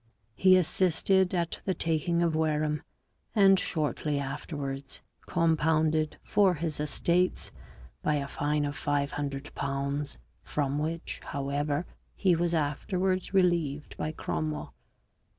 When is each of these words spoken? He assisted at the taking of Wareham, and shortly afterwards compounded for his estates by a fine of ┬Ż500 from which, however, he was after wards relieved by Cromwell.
He 0.33 0.57
assisted 0.57 1.31
at 1.35 1.59
the 1.65 1.75
taking 1.75 2.23
of 2.23 2.35
Wareham, 2.35 2.81
and 3.35 3.59
shortly 3.59 4.17
afterwards 4.17 5.03
compounded 5.27 6.17
for 6.23 6.55
his 6.55 6.79
estates 6.79 7.51
by 8.01 8.15
a 8.15 8.27
fine 8.27 8.65
of 8.65 8.75
┬Ż500 8.75 10.15
from 10.41 10.79
which, 10.79 11.21
however, 11.25 11.85
he 12.15 12.35
was 12.35 12.55
after 12.55 12.97
wards 12.97 13.35
relieved 13.35 13.95
by 13.95 14.11
Cromwell. 14.11 14.73